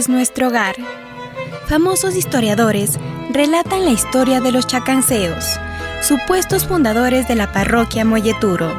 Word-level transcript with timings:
es 0.00 0.08
nuestro 0.08 0.48
hogar. 0.48 0.76
Famosos 1.66 2.16
historiadores 2.16 2.98
relatan 3.30 3.84
la 3.84 3.90
historia 3.90 4.40
de 4.40 4.50
los 4.50 4.66
chacanceos, 4.66 5.60
supuestos 6.00 6.66
fundadores 6.66 7.28
de 7.28 7.34
la 7.34 7.52
parroquia 7.52 8.02
Molleturo. 8.06 8.72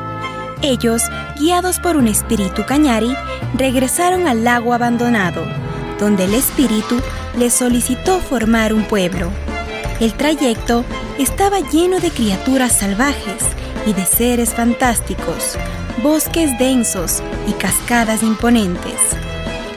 Ellos, 0.64 1.04
guiados 1.38 1.80
por 1.80 1.96
un 1.96 2.08
espíritu 2.08 2.66
cañari, 2.66 3.16
regresaron 3.54 4.28
al 4.28 4.44
lago 4.44 4.74
abandonado, 4.74 5.46
donde 6.00 6.26
el 6.26 6.34
espíritu 6.34 7.00
les 7.38 7.54
solicitó 7.54 8.20
formar 8.20 8.74
un 8.74 8.84
pueblo. 8.84 9.30
El 10.00 10.14
trayecto 10.16 10.84
estaba 11.20 11.60
lleno 11.60 12.00
de 12.00 12.10
criaturas 12.10 12.80
salvajes 12.80 13.44
y 13.86 13.94
de 13.94 14.06
seres 14.08 14.56
fantásticos, 14.56 15.56
bosques 16.02 16.58
densos 16.58 17.22
y 17.48 17.52
cascadas 17.54 18.24
imponentes. 18.24 19.21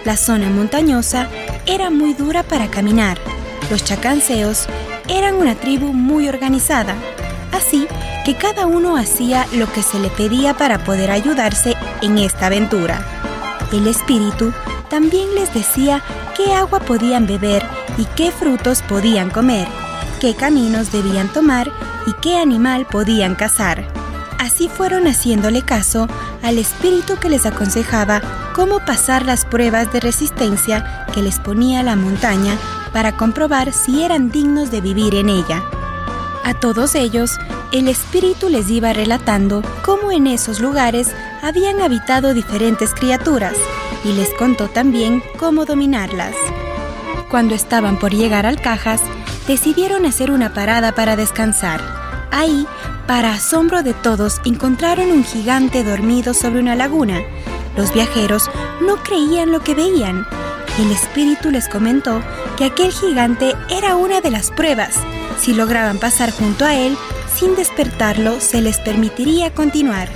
La 0.05 0.19
zona 0.19 0.51
montañosa 0.51 1.29
era 1.65 1.89
muy 1.89 2.13
dura 2.13 2.43
para 2.43 2.71
caminar. 2.71 3.19
Los 3.71 3.85
chacanceos 3.85 4.67
eran 5.09 5.37
una 5.37 5.55
tribu 5.55 5.95
muy 5.95 6.29
organizada, 6.29 6.95
así 7.53 7.89
que 8.27 8.35
cada 8.35 8.67
uno 8.67 8.99
hacía 8.99 9.47
lo 9.55 9.71
que 9.73 9.83
se 9.83 9.99
le 9.99 10.11
pedía 10.11 10.55
para 10.55 10.85
poder 10.85 11.11
ayudarse 11.11 11.75
en 12.03 12.19
esta 12.19 12.47
aventura. 12.47 13.03
El 13.73 13.87
espíritu 13.87 14.53
también 14.91 15.35
les 15.35 15.53
decía 15.55 16.03
qué 16.37 16.53
agua 16.53 16.81
podían 16.81 17.27
beber 17.27 17.65
y 17.97 18.05
qué 18.17 18.31
frutos 18.31 18.83
podían 18.83 19.31
comer, 19.31 19.67
qué 20.21 20.35
caminos 20.35 20.93
debían 20.93 21.29
tomar 21.33 21.73
y 22.07 22.13
qué 22.21 22.37
animal 22.37 22.87
podían 22.87 23.35
cazar. 23.35 23.89
Así 24.39 24.69
fueron 24.69 25.07
haciéndole 25.07 25.63
caso 25.63 26.09
al 26.43 26.59
espíritu 26.59 27.17
que 27.17 27.31
les 27.31 27.47
aconsejaba 27.47 28.21
cómo 28.55 28.79
pasar 28.79 29.27
las 29.27 29.45
pruebas 29.45 29.93
de 29.93 30.01
resistencia 30.01 31.07
que 31.13 31.23
les 31.23 31.39
ponía 31.39 31.83
la 31.83 31.97
montaña 31.97 32.57
para 32.93 33.13
comprobar 33.17 33.73
si 33.73 34.03
eran 34.03 34.31
dignos 34.31 34.71
de 34.71 34.81
vivir 34.81 35.17
en 35.17 35.29
ella. 35.29 35.63
A 36.45 36.55
todos 36.55 36.95
ellos, 36.95 37.39
el 37.73 37.89
espíritu 37.89 38.49
les 38.49 38.71
iba 38.71 38.93
relatando 38.93 39.63
cómo 39.85 40.13
en 40.13 40.29
esos 40.29 40.61
lugares 40.61 41.11
habían 41.43 41.81
habitado 41.81 42.33
diferentes 42.33 42.95
criaturas 42.95 43.55
y 44.05 44.13
les 44.13 44.31
contó 44.35 44.69
también 44.69 45.23
cómo 45.37 45.65
dominarlas. 45.65 46.35
Cuando 47.29 47.55
estaban 47.55 47.99
por 47.99 48.13
llegar 48.13 48.47
al 48.47 48.61
Cajas, 48.61 49.01
decidieron 49.49 50.07
hacer 50.07 50.31
una 50.31 50.55
parada 50.55 50.93
para 50.93 51.17
descansar. 51.17 51.81
Ahí 52.31 52.67
para 53.07 53.35
asombro 53.35 53.83
de 53.83 53.93
todos, 53.93 54.41
encontraron 54.47 55.11
un 55.11 55.25
gigante 55.25 55.85
dormido 55.85 56.33
sobre 56.33 56.61
una 56.61 56.75
laguna. 56.75 57.21
Los 57.77 57.93
viajeros 57.93 58.51
no 58.81 58.97
creían 58.97 59.53
lo 59.53 59.61
que 59.61 59.75
veían. 59.75 60.27
El 60.79 60.91
espíritu 60.91 61.51
les 61.51 61.69
comentó 61.69 62.23
que 62.57 62.65
aquel 62.65 62.93
gigante 62.93 63.55
era 63.71 63.97
una 63.97 64.21
de 64.21 64.31
las 64.31 64.51
pruebas. 64.51 64.97
Si 65.41 65.55
lograban 65.55 65.99
pasar 65.99 66.31
junto 66.31 66.65
a 66.65 66.75
él, 66.75 66.97
sin 67.35 67.57
despertarlo, 67.57 68.41
se 68.41 68.61
les 68.61 68.79
permitiría 68.79 69.53
continuar. 69.53 70.09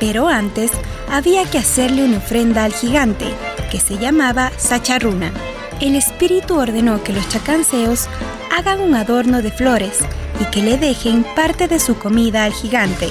Pero 0.00 0.28
antes, 0.28 0.70
había 1.10 1.44
que 1.44 1.58
hacerle 1.58 2.04
una 2.04 2.18
ofrenda 2.18 2.64
al 2.64 2.72
gigante, 2.72 3.26
que 3.70 3.80
se 3.80 3.98
llamaba 3.98 4.52
Sacharuna. 4.56 5.32
El 5.80 5.96
espíritu 5.96 6.58
ordenó 6.58 7.02
que 7.02 7.12
los 7.12 7.28
chacanceos 7.28 8.08
hagan 8.56 8.80
un 8.80 8.94
adorno 8.94 9.42
de 9.42 9.50
flores 9.50 9.98
y 10.40 10.44
que 10.50 10.62
le 10.62 10.76
dejen 10.76 11.24
parte 11.34 11.68
de 11.68 11.78
su 11.78 11.98
comida 11.98 12.44
al 12.44 12.52
gigante. 12.52 13.08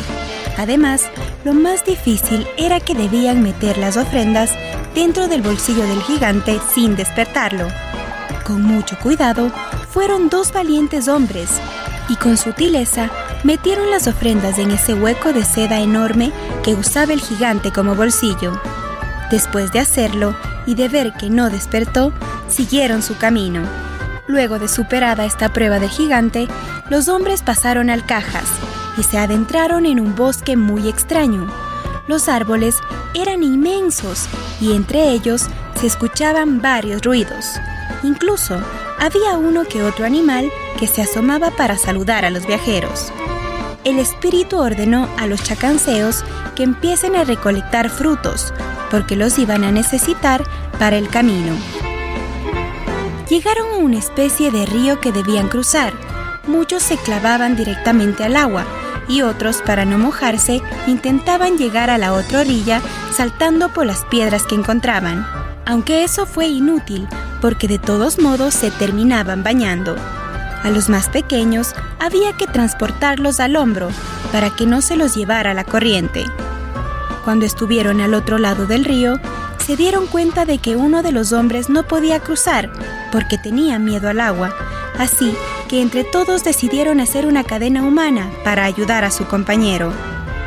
Además, 0.58 1.04
lo 1.46 1.54
más 1.54 1.86
difícil 1.86 2.48
era 2.58 2.80
que 2.80 2.96
debían 2.96 3.44
meter 3.44 3.78
las 3.78 3.96
ofrendas 3.96 4.52
dentro 4.96 5.28
del 5.28 5.44
bolsillo 5.44 5.84
del 5.84 6.02
gigante 6.02 6.60
sin 6.74 6.96
despertarlo. 6.96 7.68
Con 8.44 8.64
mucho 8.64 8.98
cuidado, 8.98 9.52
fueron 9.92 10.30
dos 10.30 10.52
valientes 10.52 11.08
hombres 11.08 11.50
y 12.10 12.16
con 12.16 12.38
sutileza 12.38 13.10
metieron 13.44 13.92
las 13.92 14.08
ofrendas 14.08 14.58
en 14.58 14.72
ese 14.72 14.96
hueco 14.96 15.32
de 15.32 15.46
seda 15.46 15.80
enorme 15.80 16.32
que 16.64 16.74
usaba 16.74 17.14
el 17.14 17.22
gigante 17.22 17.72
como 17.72 17.96
bolsillo. 17.96 18.60
Después 19.30 19.72
de 19.72 19.80
hacerlo 19.80 20.36
y 20.66 20.74
de 20.74 20.90
ver 20.90 21.14
que 21.14 21.30
no 21.30 21.50
despertó, 21.50 22.14
siguieron 22.48 23.04
su 23.04 23.18
camino. 23.18 23.62
Luego 24.26 24.58
de 24.58 24.68
superada 24.68 25.26
esta 25.26 25.54
prueba 25.54 25.80
del 25.80 25.90
gigante, 25.90 26.48
los 26.90 27.10
hombres 27.10 27.44
pasaron 27.44 27.90
al 27.90 28.06
Cajas 28.06 28.48
y 28.98 29.04
se 29.04 29.18
adentraron 29.18 29.86
en 29.86 30.00
un 30.00 30.16
bosque 30.16 30.58
muy 30.58 30.90
extraño. 30.90 31.48
Los 32.08 32.30
árboles 32.30 32.78
eran 33.14 33.44
inmensos 33.44 34.28
y 34.60 34.74
entre 34.74 35.12
ellos 35.12 35.48
se 35.80 35.88
escuchaban 35.88 36.62
varios 36.62 37.02
ruidos. 37.02 37.46
Incluso 38.04 38.60
había 39.00 39.38
uno 39.38 39.66
que 39.66 39.84
otro 39.84 40.06
animal 40.06 40.50
que 40.80 40.88
se 40.88 41.02
asomaba 41.02 41.52
para 41.52 41.78
saludar 41.78 42.26
a 42.26 42.30
los 42.30 42.48
viajeros. 42.48 43.12
El 43.84 44.00
espíritu 44.00 44.58
ordenó 44.58 45.08
a 45.18 45.28
los 45.28 45.44
chacanceos 45.44 46.24
que 46.56 46.64
empiecen 46.64 47.16
a 47.16 47.24
recolectar 47.24 47.90
frutos, 47.90 48.54
porque 48.90 49.16
los 49.16 49.38
iban 49.38 49.64
a 49.64 49.72
necesitar 49.72 50.44
para 50.80 50.98
el 50.98 51.10
camino. 51.10 51.54
Llegaron 53.30 53.74
a 53.74 53.78
una 53.78 53.98
especie 53.98 54.52
de 54.52 54.66
río 54.66 55.00
que 55.00 55.12
debían 55.12 55.50
cruzar. 55.50 55.94
Muchos 56.48 56.84
se 56.84 56.98
clavaban 56.98 57.56
directamente 57.56 58.24
al 58.24 58.38
agua 58.38 58.66
y 59.08 59.22
otros, 59.22 59.62
para 59.66 59.86
no 59.86 59.98
mojarse, 59.98 60.62
intentaban 60.86 61.58
llegar 61.58 61.90
a 61.90 61.98
la 61.98 62.14
otra 62.14 62.42
orilla 62.42 62.82
saltando 63.14 63.70
por 63.70 63.86
las 63.86 64.04
piedras 64.06 64.44
que 64.44 64.56
encontraban. 64.56 65.26
Aunque 65.66 66.04
eso 66.04 66.26
fue 66.26 66.48
inútil, 66.48 67.08
porque 67.42 67.68
de 67.68 67.80
todos 67.80 68.20
modos 68.20 68.54
se 68.54 68.72
terminaban 68.72 69.44
bañando. 69.44 69.96
A 70.64 70.70
los 70.70 70.90
más 70.90 71.10
pequeños 71.10 71.74
había 72.00 72.34
que 72.34 72.48
transportarlos 72.48 73.40
al 73.40 73.56
hombro 73.56 73.90
para 74.32 74.50
que 74.50 74.66
no 74.66 74.82
se 74.82 74.96
los 74.96 75.16
llevara 75.16 75.54
la 75.54 75.64
corriente. 75.64 76.26
Cuando 77.24 77.46
estuvieron 77.46 78.02
al 78.02 78.14
otro 78.14 78.38
lado 78.38 78.66
del 78.66 78.86
río, 78.86 79.20
se 79.66 79.76
dieron 79.76 80.08
cuenta 80.08 80.46
de 80.46 80.60
que 80.60 80.78
uno 80.78 81.04
de 81.04 81.12
los 81.12 81.34
hombres 81.34 81.70
no 81.70 81.84
podía 81.84 82.22
cruzar 82.22 82.72
porque 83.12 83.38
tenía 83.38 83.80
miedo 83.80 84.10
al 84.10 84.22
agua, 84.22 84.56
así 84.98 85.36
que 85.68 85.82
entre 85.82 86.04
todos 86.04 86.44
decidieron 86.44 87.00
hacer 87.00 87.26
una 87.26 87.44
cadena 87.44 87.84
humana 87.84 88.32
para 88.44 88.66
ayudar 88.66 89.04
a 89.04 89.12
su 89.12 89.26
compañero. 89.26 89.94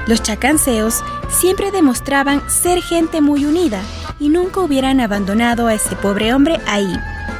Los 0.06 0.22
chacanceos 0.22 1.03
siempre 1.28 1.70
demostraban 1.70 2.42
ser 2.50 2.82
gente 2.82 3.20
muy 3.20 3.44
unida 3.44 3.81
y 4.19 4.28
nunca 4.28 4.60
hubieran 4.60 5.00
abandonado 5.00 5.66
a 5.66 5.75
ese 5.75 5.94
pobre 5.97 6.34
hombre 6.34 6.58
ahí, 6.66 6.92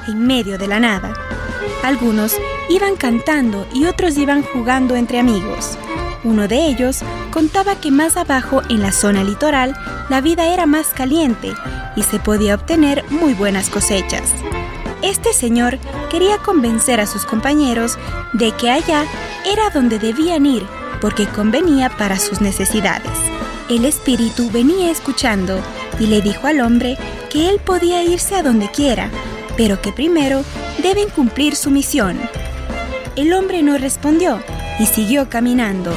en 0.09 0.27
medio 0.27 0.59
de 0.59 0.69
la 0.69 0.81
nada. 0.81 1.13
Algunos 1.83 2.37
iban 2.69 2.97
cantando 2.97 3.67
y 3.73 3.87
otros 3.87 4.17
iban 4.19 4.43
jugando 4.43 4.97
entre 4.97 5.19
amigos. 5.19 5.79
Uno 6.23 6.49
de 6.49 6.67
ellos 6.67 7.01
contaba 7.31 7.77
que 7.77 7.91
más 7.91 8.17
abajo 8.17 8.63
en 8.69 8.83
la 8.83 8.93
zona 8.93 9.25
litoral 9.25 9.75
la 10.11 10.21
vida 10.21 10.53
era 10.53 10.67
más 10.67 10.89
caliente 10.89 11.53
y 11.97 12.03
se 12.03 12.19
podía 12.19 12.55
obtener 12.55 13.05
muy 13.11 13.33
buenas 13.33 13.71
cosechas. 13.71 14.33
Este 15.03 15.33
señor 15.33 15.79
quería 16.11 16.39
convencer 16.39 17.01
a 17.01 17.07
sus 17.07 17.25
compañeros 17.25 17.99
de 18.33 18.53
que 18.53 18.71
allá 18.71 19.05
era 19.47 19.71
donde 19.71 19.99
debían 19.99 20.45
ir 20.47 20.67
porque 21.01 21.27
convenía 21.27 21.89
para 21.89 22.19
sus 22.19 22.41
necesidades. 22.41 23.11
El 23.71 23.85
espíritu 23.85 24.51
venía 24.51 24.91
escuchando 24.91 25.61
y 25.99 26.07
le 26.07 26.21
dijo 26.21 26.47
al 26.47 26.61
hombre 26.61 26.99
que 27.31 27.49
él 27.49 27.61
podía 27.61 28.03
irse 28.03 28.35
a 28.35 28.43
donde 28.43 28.71
quiera, 28.71 29.09
pero 29.57 29.81
que 29.81 29.93
primero 29.93 30.45
deben 30.83 31.09
cumplir 31.09 31.57
su 31.57 31.71
misión. 31.71 32.19
El 33.17 33.33
hombre 33.33 33.63
no 33.63 33.79
respondió 33.79 34.43
y 34.79 34.87
siguió 34.87 35.29
caminando, 35.29 35.93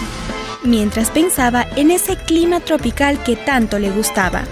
mientras 0.64 1.10
pensaba 1.10 1.68
en 1.76 1.92
ese 1.92 2.16
clima 2.16 2.60
tropical 2.60 3.22
que 3.24 3.36
tanto 3.36 3.80
le 3.80 3.90
gustaba. 3.92 4.44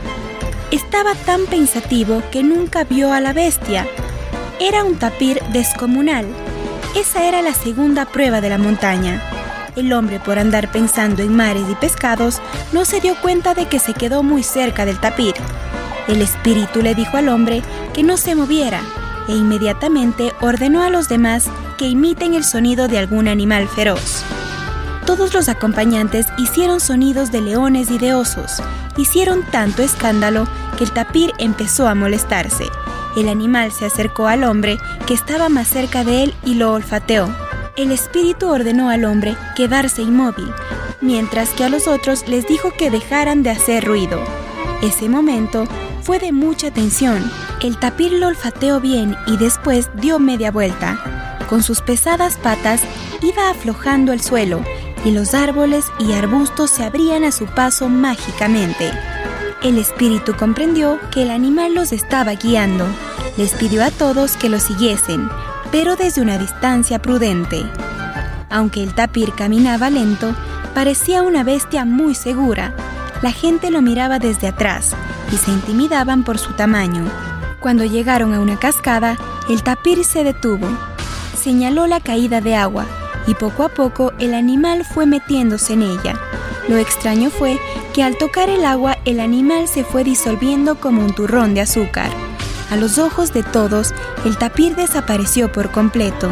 Estaba 0.71 1.15
tan 1.15 1.45
pensativo 1.45 2.23
que 2.31 2.43
nunca 2.43 2.83
vio 2.83 3.13
a 3.13 3.19
la 3.19 3.33
bestia. 3.33 3.87
Era 4.63 4.83
un 4.83 4.99
tapir 4.99 5.41
descomunal. 5.51 6.23
Esa 6.95 7.27
era 7.27 7.41
la 7.41 7.51
segunda 7.51 8.05
prueba 8.05 8.41
de 8.41 8.49
la 8.49 8.59
montaña. 8.59 9.19
El 9.75 9.91
hombre, 9.91 10.19
por 10.19 10.37
andar 10.37 10.71
pensando 10.71 11.23
en 11.23 11.35
mares 11.35 11.63
y 11.67 11.73
pescados, 11.73 12.39
no 12.71 12.85
se 12.85 13.01
dio 13.01 13.15
cuenta 13.19 13.55
de 13.55 13.65
que 13.65 13.79
se 13.79 13.95
quedó 13.95 14.21
muy 14.21 14.43
cerca 14.43 14.85
del 14.85 14.99
tapir. 14.99 15.33
El 16.07 16.21
espíritu 16.21 16.83
le 16.83 16.93
dijo 16.93 17.17
al 17.17 17.29
hombre 17.29 17.63
que 17.95 18.03
no 18.03 18.17
se 18.17 18.35
moviera 18.35 18.81
e 19.27 19.31
inmediatamente 19.31 20.31
ordenó 20.41 20.83
a 20.83 20.91
los 20.91 21.09
demás 21.09 21.45
que 21.79 21.87
imiten 21.87 22.35
el 22.35 22.43
sonido 22.43 22.87
de 22.87 22.99
algún 22.99 23.27
animal 23.27 23.67
feroz. 23.67 24.23
Todos 25.07 25.33
los 25.33 25.49
acompañantes 25.49 26.27
hicieron 26.37 26.79
sonidos 26.79 27.31
de 27.31 27.41
leones 27.41 27.89
y 27.89 27.97
de 27.97 28.13
osos. 28.13 28.61
Hicieron 28.95 29.41
tanto 29.49 29.81
escándalo 29.81 30.47
que 30.77 30.83
el 30.83 30.91
tapir 30.91 31.33
empezó 31.39 31.87
a 31.87 31.95
molestarse. 31.95 32.65
El 33.15 33.29
animal 33.29 33.71
se 33.71 33.85
acercó 33.85 34.27
al 34.27 34.43
hombre 34.43 34.77
que 35.05 35.13
estaba 35.13 35.49
más 35.49 35.67
cerca 35.67 36.03
de 36.03 36.23
él 36.23 36.33
y 36.45 36.55
lo 36.55 36.73
olfateó. 36.73 37.29
El 37.75 37.91
espíritu 37.91 38.47
ordenó 38.49 38.89
al 38.89 39.05
hombre 39.05 39.35
quedarse 39.55 40.01
inmóvil, 40.01 40.51
mientras 41.01 41.49
que 41.49 41.63
a 41.63 41.69
los 41.69 41.87
otros 41.87 42.27
les 42.27 42.47
dijo 42.47 42.71
que 42.77 42.91
dejaran 42.91 43.43
de 43.43 43.49
hacer 43.49 43.83
ruido. 43.85 44.21
Ese 44.81 45.09
momento 45.09 45.67
fue 46.01 46.19
de 46.19 46.31
mucha 46.31 46.71
tensión, 46.71 47.31
El 47.61 47.77
tapir 47.77 48.11
lo 48.13 48.27
olfateó 48.27 48.79
bien 48.79 49.15
y 49.27 49.37
después 49.37 49.91
dio 49.95 50.17
media 50.17 50.49
vuelta. 50.49 50.97
Con 51.47 51.61
sus 51.61 51.81
pesadas 51.81 52.37
patas 52.37 52.81
iba 53.21 53.51
aflojando 53.51 54.13
el 54.13 54.21
suelo 54.21 54.63
y 55.05 55.11
los 55.11 55.35
árboles 55.35 55.85
y 55.99 56.13
arbustos 56.13 56.71
se 56.71 56.83
abrían 56.83 57.23
a 57.23 57.31
su 57.31 57.45
paso 57.45 57.87
mágicamente. 57.87 58.91
El 59.63 59.77
espíritu 59.77 60.33
comprendió 60.35 60.99
que 61.11 61.21
el 61.21 61.29
animal 61.29 61.75
los 61.75 61.91
estaba 61.91 62.31
guiando. 62.31 62.87
Les 63.37 63.53
pidió 63.53 63.83
a 63.83 63.91
todos 63.91 64.35
que 64.35 64.49
lo 64.49 64.59
siguiesen, 64.59 65.29
pero 65.71 65.95
desde 65.95 66.21
una 66.21 66.39
distancia 66.39 66.99
prudente. 66.99 67.63
Aunque 68.49 68.81
el 68.81 68.95
tapir 68.95 69.33
caminaba 69.33 69.91
lento, 69.91 70.35
parecía 70.73 71.21
una 71.21 71.43
bestia 71.43 71.85
muy 71.85 72.15
segura. 72.15 72.73
La 73.21 73.31
gente 73.31 73.69
lo 73.69 73.83
miraba 73.83 74.17
desde 74.17 74.47
atrás 74.47 74.95
y 75.31 75.37
se 75.37 75.51
intimidaban 75.51 76.23
por 76.23 76.39
su 76.39 76.53
tamaño. 76.53 77.05
Cuando 77.59 77.85
llegaron 77.85 78.33
a 78.33 78.39
una 78.39 78.57
cascada, 78.57 79.15
el 79.47 79.61
tapir 79.61 80.03
se 80.05 80.23
detuvo. 80.23 80.67
Señaló 81.39 81.85
la 81.85 81.99
caída 81.99 82.41
de 82.41 82.55
agua 82.55 82.87
y 83.27 83.35
poco 83.35 83.63
a 83.63 83.69
poco 83.69 84.11
el 84.17 84.33
animal 84.33 84.83
fue 84.85 85.05
metiéndose 85.05 85.73
en 85.73 85.83
ella. 85.83 86.19
Lo 86.67 86.77
extraño 86.77 87.29
fue 87.29 87.59
que 87.93 88.03
al 88.03 88.17
tocar 88.17 88.49
el 88.49 88.65
agua 88.65 88.97
el 89.05 89.19
animal 89.19 89.67
se 89.67 89.83
fue 89.83 90.03
disolviendo 90.03 90.79
como 90.79 91.03
un 91.03 91.13
turrón 91.13 91.53
de 91.53 91.61
azúcar. 91.61 92.09
A 92.69 92.77
los 92.77 92.97
ojos 92.97 93.33
de 93.33 93.43
todos, 93.43 93.93
el 94.25 94.37
tapir 94.37 94.75
desapareció 94.75 95.51
por 95.51 95.71
completo. 95.71 96.29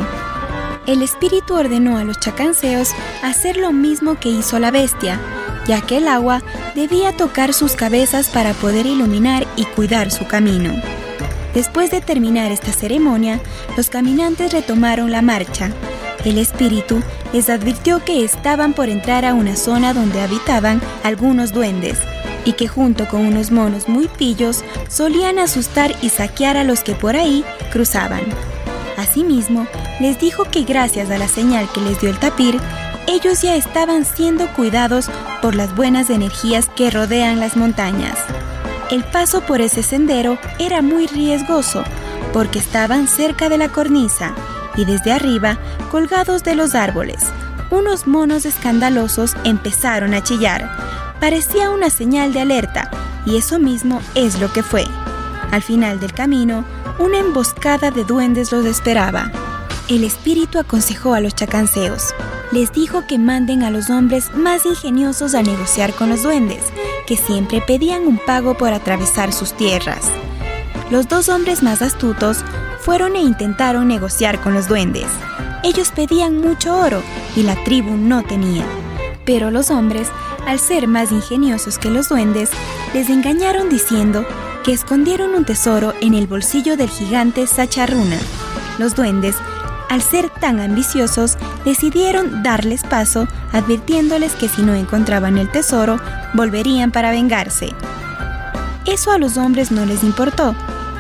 El 0.88 1.02
espíritu 1.02 1.54
ordenó 1.54 1.98
a 1.98 2.04
los 2.04 2.20
chacanceos 2.20 2.92
hacer 3.22 3.58
lo 3.58 3.72
mismo 3.72 4.16
que 4.16 4.30
hizo 4.30 4.58
la 4.58 4.72
bestia, 4.72 5.20
ya 5.68 5.82
que 5.82 5.98
el 5.98 6.08
agua 6.08 6.42
debía 6.76 7.16
tocar 7.16 7.54
sus 7.54 7.74
cabezas 7.74 8.30
para 8.30 8.54
poder 8.54 8.86
iluminar 8.86 9.46
y 9.56 9.66
cuidar 9.66 10.12
su 10.12 10.26
camino. 10.26 10.74
Después 11.54 11.92
de 11.92 12.02
terminar 12.02 12.52
esta 12.52 12.72
ceremonia, 12.72 13.40
los 13.76 13.90
caminantes 13.90 14.54
retomaron 14.54 15.12
la 15.12 15.22
marcha. 15.22 15.72
El 16.25 16.38
espíritu 16.38 17.01
les 17.33 17.50
advirtió 17.50 18.04
que 18.04 18.24
estaban 18.24 18.74
por 18.74 18.89
entrar 18.89 19.25
a 19.25 19.33
una 19.33 19.56
zona 19.56 19.94
donde 19.94 20.21
habitaban 20.21 20.81
algunos 21.04 21.54
duendes 21.54 21.98
y 22.45 22.54
que 22.54 22.68
junto 22.68 23.07
con 23.07 23.25
unos 23.25 23.51
monos 23.51 23.88
muy 23.88 24.07
pillos 24.07 24.63
solían 24.89 25.39
asustar 25.39 25.95
y 26.01 26.10
saquear 26.10 26.57
a 26.57 26.63
los 26.63 26.83
que 26.83 26.94
por 26.94 27.16
ahí 27.16 27.45
cruzaban. 27.71 28.21
Asimismo, 28.98 29.66
les 30.00 30.19
dijo 30.19 30.44
que 30.45 30.63
gracias 30.63 31.10
a 31.10 31.18
la 31.18 31.27
señal 31.27 31.69
que 31.74 31.81
les 31.81 32.01
dio 32.01 32.10
el 32.10 32.19
tapir, 32.19 32.60
ellos 33.07 33.42
ya 33.42 33.56
estaban 33.56 34.06
siendo 34.06 34.51
cuidados 34.54 35.10
por 35.42 35.56
las 35.56 35.74
buenas 35.75 36.10
energías 36.10 36.69
que 36.75 36.92
rodean 36.92 37.39
las 37.39 37.56
montañas. 37.56 38.18
El 38.92 39.04
paso 39.04 39.42
por 39.42 39.62
ese 39.62 39.83
sendero 39.83 40.38
era 40.60 40.81
muy 40.81 41.07
riesgoso 41.07 41.83
porque 42.33 42.60
estaban 42.60 43.07
cerca 43.07 43.48
de 43.48 43.57
la 43.57 43.69
cornisa 43.69 44.36
y 44.75 44.86
desde 44.86 45.12
arriba, 45.12 45.57
colgados 45.89 46.44
de 46.44 46.56
los 46.56 46.75
árboles, 46.75 47.19
unos 47.71 48.07
monos 48.07 48.45
escandalosos 48.45 49.36
empezaron 49.44 50.13
a 50.13 50.24
chillar. 50.24 50.69
Parecía 51.19 51.69
una 51.69 51.89
señal 51.89 52.33
de 52.33 52.41
alerta, 52.41 52.89
y 53.25 53.38
eso 53.38 53.59
mismo 53.59 54.01
es 54.15 54.39
lo 54.39 54.51
que 54.51 54.63
fue. 54.63 54.86
Al 55.51 55.62
final 55.62 56.00
del 56.00 56.13
camino, 56.13 56.63
una 57.00 57.19
emboscada 57.19 57.91
de 57.91 58.03
duendes 58.03 58.51
los 58.51 58.65
esperaba. 58.65 59.31
El 59.88 60.03
espíritu 60.03 60.59
aconsejó 60.59 61.13
a 61.13 61.19
los 61.19 61.36
chacanceos. 61.36 62.13
Les 62.51 62.71
dijo 62.71 63.06
que 63.07 63.18
manden 63.18 63.63
a 63.63 63.71
los 63.71 63.89
hombres 63.89 64.33
más 64.36 64.65
ingeniosos 64.65 65.36
a 65.36 65.44
negociar 65.44 65.94
con 65.94 66.09
los 66.09 66.24
duendes, 66.24 66.63
que 67.07 67.18
siempre 67.18 67.62
pedían 67.62 68.07
un 68.07 68.18
pago 68.18 68.56
por 68.56 68.74
atravesar 68.74 69.33
sus 69.33 69.53
tierras. 69.53 70.12
Los 70.89 71.07
dos 71.07 71.30
hombres 71.30 71.62
más 71.62 71.81
astutos 71.81 72.44
fueron 72.80 73.15
e 73.15 73.21
intentaron 73.21 73.88
negociar 73.88 74.41
con 74.41 74.53
los 74.53 74.68
duendes. 74.68 75.07
Ellos 75.64 75.92
pedían 75.92 76.40
mucho 76.40 76.78
oro 76.78 77.04
y 77.36 77.44
la 77.44 77.62
tribu 77.64 77.98
no 77.98 78.24
tenía. 78.24 78.66
Pero 79.26 79.52
los 79.52 79.70
hombres, 79.70 80.10
al 80.48 80.58
ser 80.58 80.88
más 80.88 81.12
ingeniosos 81.12 81.78
que 81.78 81.90
los 81.90 82.10
duendes, 82.10 82.50
les 82.94 83.10
engañaron 83.10 83.70
diciendo 83.70 84.26
que 84.64 84.72
escondieron 84.72 85.36
un 85.36 85.46
tesoro 85.46 85.94
en 86.02 86.14
el 86.14 86.28
bolsillo 86.28 86.78
del 86.78 86.90
gigante 86.90 87.46
Sacharruna. 87.46 88.18
Los 88.78 88.96
duendes, 88.96 89.36
al 89.90 90.02
ser 90.02 90.30
tan 90.30 90.62
ambiciosos, 90.62 91.38
decidieron 91.66 92.42
darles 92.42 92.84
paso, 92.84 93.28
advirtiéndoles 93.52 94.34
que 94.34 94.48
si 94.48 94.62
no 94.62 94.74
encontraban 94.74 95.38
el 95.38 95.52
tesoro, 95.52 96.00
volverían 96.34 96.92
para 96.92 97.12
vengarse. 97.12 97.74
Eso 98.86 99.12
a 99.12 99.18
los 99.18 99.38
hombres 99.38 99.72
no 99.72 99.86
les 99.86 100.04
importó, 100.04 100.56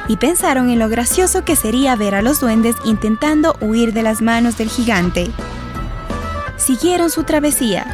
y 0.09 0.17
pensaron 0.17 0.71
en 0.71 0.79
lo 0.79 0.89
gracioso 0.89 1.45
que 1.45 1.55
sería 1.55 1.95
ver 1.95 2.15
a 2.15 2.23
los 2.23 2.41
duendes 2.41 2.75
intentando 2.83 3.55
huir 3.61 3.93
de 3.93 4.01
las 4.01 4.21
manos 4.21 4.57
del 4.57 4.67
gigante. 4.67 5.29
Siguieron 6.57 7.11
su 7.11 7.23
travesía. 7.23 7.85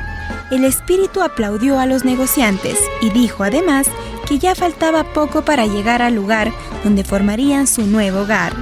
El 0.49 0.63
espíritu 0.63 1.21
aplaudió 1.21 1.77
a 1.77 1.85
los 1.85 2.05
negociantes 2.05 2.79
y 3.01 3.09
dijo 3.09 3.43
además 3.43 3.87
que 4.27 4.39
ya 4.39 4.55
faltaba 4.55 5.03
poco 5.13 5.43
para 5.43 5.65
llegar 5.65 6.01
al 6.01 6.15
lugar 6.15 6.53
donde 6.85 7.03
formarían 7.03 7.67
su 7.67 7.85
nuevo 7.85 8.21
hogar. 8.21 8.53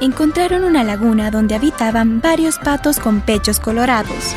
Encontraron 0.00 0.62
una 0.62 0.84
laguna 0.84 1.32
donde 1.32 1.56
habitaban 1.56 2.20
varios 2.20 2.58
patos 2.58 3.00
con 3.00 3.20
pechos 3.20 3.58
colorados. 3.58 4.32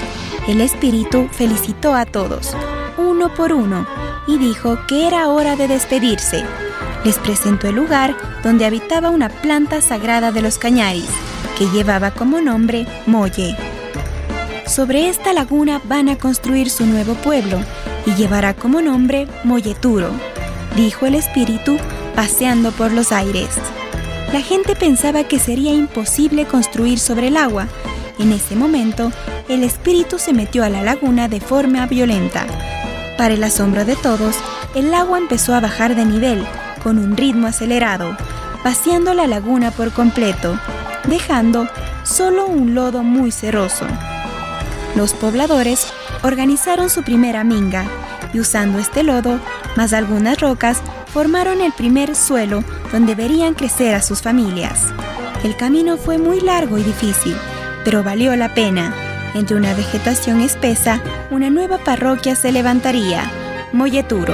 El 0.47 0.59
espíritu 0.59 1.29
felicitó 1.31 1.93
a 1.93 2.05
todos, 2.05 2.57
uno 2.97 3.31
por 3.35 3.53
uno, 3.53 3.85
y 4.25 4.39
dijo 4.39 4.79
que 4.87 5.07
era 5.07 5.29
hora 5.29 5.55
de 5.55 5.67
despedirse 5.67 6.43
les 7.03 7.17
presentó 7.19 7.67
el 7.67 7.75
lugar 7.75 8.15
donde 8.43 8.65
habitaba 8.65 9.09
una 9.09 9.29
planta 9.29 9.81
sagrada 9.81 10.31
de 10.31 10.41
los 10.41 10.57
cañaris, 10.57 11.09
que 11.57 11.67
llevaba 11.67 12.11
como 12.11 12.41
nombre 12.41 12.85
Molle. 13.05 13.55
Sobre 14.65 15.09
esta 15.09 15.33
laguna 15.33 15.81
van 15.83 16.09
a 16.09 16.17
construir 16.17 16.69
su 16.69 16.85
nuevo 16.85 17.15
pueblo 17.15 17.59
y 18.05 18.13
llevará 18.15 18.53
como 18.53 18.81
nombre 18.81 19.27
Molleturo, 19.43 20.09
dijo 20.75 21.05
el 21.05 21.15
espíritu 21.15 21.77
paseando 22.15 22.71
por 22.71 22.91
los 22.91 23.11
aires. 23.11 23.49
La 24.31 24.41
gente 24.41 24.75
pensaba 24.75 25.25
que 25.25 25.37
sería 25.37 25.73
imposible 25.73 26.45
construir 26.45 26.99
sobre 26.99 27.27
el 27.27 27.37
agua. 27.37 27.67
En 28.17 28.31
ese 28.31 28.55
momento, 28.55 29.11
el 29.47 29.63
espíritu 29.63 30.17
se 30.17 30.33
metió 30.33 30.63
a 30.63 30.69
la 30.69 30.81
laguna 30.81 31.27
de 31.27 31.39
forma 31.39 31.85
violenta. 31.85 32.47
Para 33.17 33.35
el 33.35 33.43
asombro 33.43 33.85
de 33.85 33.95
todos, 33.95 34.35
el 34.73 34.93
agua 34.93 35.19
empezó 35.19 35.53
a 35.53 35.59
bajar 35.59 35.95
de 35.95 36.05
nivel 36.05 36.43
con 36.83 36.97
un 36.97 37.15
ritmo 37.15 37.47
acelerado, 37.47 38.15
vaciando 38.63 39.13
la 39.13 39.27
laguna 39.27 39.71
por 39.71 39.91
completo, 39.91 40.59
dejando 41.07 41.67
solo 42.03 42.45
un 42.45 42.75
lodo 42.75 43.03
muy 43.03 43.31
cerroso. 43.31 43.85
Los 44.95 45.13
pobladores 45.13 45.87
organizaron 46.21 46.89
su 46.89 47.03
primera 47.03 47.43
minga 47.43 47.85
y 48.33 48.39
usando 48.39 48.79
este 48.79 49.03
lodo, 49.03 49.39
más 49.75 49.93
algunas 49.93 50.39
rocas, 50.39 50.81
formaron 51.07 51.61
el 51.61 51.71
primer 51.71 52.15
suelo 52.15 52.63
donde 52.91 53.15
verían 53.15 53.53
crecer 53.53 53.95
a 53.95 54.01
sus 54.01 54.21
familias. 54.21 54.93
El 55.43 55.55
camino 55.55 55.97
fue 55.97 56.17
muy 56.17 56.39
largo 56.41 56.77
y 56.77 56.83
difícil, 56.83 57.35
pero 57.83 58.03
valió 58.03 58.35
la 58.35 58.53
pena. 58.53 58.93
Entre 59.35 59.57
una 59.57 59.73
vegetación 59.73 60.41
espesa, 60.41 61.01
una 61.31 61.49
nueva 61.49 61.79
parroquia 61.79 62.35
se 62.35 62.51
levantaría, 62.51 63.29
Molleturo. 63.73 64.33